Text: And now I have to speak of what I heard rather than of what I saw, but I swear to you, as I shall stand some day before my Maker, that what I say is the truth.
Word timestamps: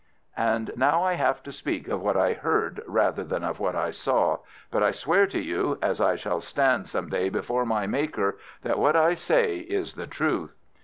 And 0.35 0.71
now 0.75 1.03
I 1.03 1.13
have 1.13 1.43
to 1.43 1.51
speak 1.51 1.87
of 1.87 2.01
what 2.01 2.17
I 2.17 2.33
heard 2.33 2.81
rather 2.87 3.23
than 3.23 3.43
of 3.43 3.59
what 3.59 3.75
I 3.75 3.91
saw, 3.91 4.37
but 4.71 4.81
I 4.81 4.89
swear 4.89 5.27
to 5.27 5.39
you, 5.39 5.77
as 5.79 6.01
I 6.01 6.15
shall 6.15 6.41
stand 6.41 6.87
some 6.87 7.07
day 7.07 7.29
before 7.29 7.67
my 7.67 7.85
Maker, 7.85 8.39
that 8.63 8.79
what 8.79 8.95
I 8.95 9.13
say 9.13 9.57
is 9.57 9.93
the 9.93 10.07
truth. 10.07 10.57